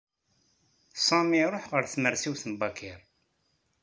Sami 1.07 1.37
iṛuḥ 1.45 1.65
ɣer 1.69 1.83
tmersiwt 1.87 2.43
n 2.47 2.53
Bakir. 2.59 2.99